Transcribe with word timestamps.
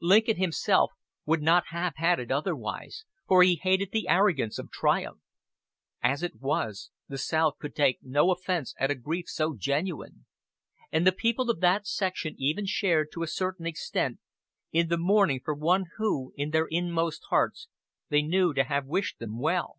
Lincoln 0.00 0.38
himself 0.38 0.90
would 1.24 1.40
not 1.40 1.68
have 1.68 1.92
had 1.98 2.18
it 2.18 2.32
otherwise, 2.32 3.04
for 3.28 3.44
he 3.44 3.54
hated 3.62 3.92
the 3.92 4.08
arrogance 4.08 4.58
of 4.58 4.72
triumph. 4.72 5.20
As 6.02 6.24
it 6.24 6.40
was, 6.40 6.90
the 7.06 7.16
South 7.16 7.58
could 7.60 7.76
take 7.76 8.00
no 8.02 8.32
offense 8.32 8.74
at 8.80 8.90
a 8.90 8.96
grief 8.96 9.28
so 9.28 9.54
genuine; 9.56 10.26
and 10.90 11.06
the 11.06 11.12
people 11.12 11.48
of 11.48 11.60
that 11.60 11.86
section 11.86 12.34
even 12.38 12.66
shared, 12.66 13.12
to 13.12 13.22
a 13.22 13.28
certain 13.28 13.66
extent, 13.66 14.18
in 14.72 14.88
the 14.88 14.98
mourning 14.98 15.40
for 15.44 15.54
one 15.54 15.84
who, 15.96 16.32
in 16.34 16.50
their 16.50 16.66
inmost 16.68 17.22
hearts, 17.30 17.68
they 18.08 18.20
knew 18.22 18.52
to 18.54 18.64
have 18.64 18.84
wished 18.84 19.20
them 19.20 19.38
well. 19.38 19.78